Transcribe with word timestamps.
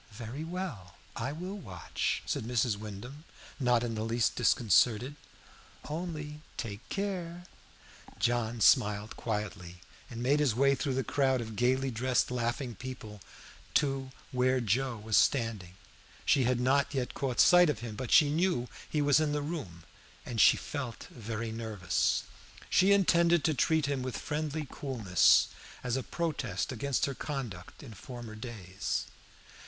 "Very 0.13 0.43
well, 0.43 0.95
I 1.15 1.31
will 1.31 1.59
watch," 1.59 2.23
said 2.25 2.43
Mrs. 2.43 2.75
Wyndham, 2.75 3.23
not 3.59 3.83
in 3.83 3.93
the 3.93 4.01
least 4.01 4.35
disconcerted. 4.35 5.15
"Only 5.87 6.41
take 6.57 6.89
care." 6.89 7.43
John 8.17 8.61
smiled 8.61 9.15
quietly, 9.15 9.81
and 10.09 10.23
made 10.23 10.39
his 10.39 10.55
way 10.55 10.73
through 10.73 10.95
the 10.95 11.03
crowd 11.03 11.39
of 11.39 11.55
gaily 11.55 11.91
dressed, 11.91 12.31
laughing 12.31 12.73
people 12.73 13.21
to 13.75 14.09
here 14.31 14.59
Joe 14.59 14.97
was 14.97 15.17
standing. 15.17 15.75
She 16.25 16.45
had 16.45 16.59
not 16.59 16.95
yet 16.95 17.13
caught 17.13 17.39
sight 17.39 17.69
of 17.69 17.81
him, 17.81 17.95
but 17.95 18.09
she 18.11 18.31
knew 18.31 18.67
he 18.89 19.03
was 19.03 19.19
in 19.19 19.33
the 19.33 19.43
room, 19.43 19.83
and 20.25 20.41
she 20.41 20.57
felt 20.57 21.05
very 21.11 21.51
nervous. 21.51 22.23
She 22.71 22.91
intended 22.91 23.43
to 23.43 23.53
treat 23.53 23.85
him 23.85 24.01
with 24.01 24.17
friendly 24.17 24.65
coolness, 24.67 25.49
as 25.83 25.95
a 25.95 26.01
protest 26.01 26.71
against 26.71 27.05
her 27.05 27.13
conduct 27.13 27.83
in 27.83 27.93
former 27.93 28.33
days. 28.33 29.05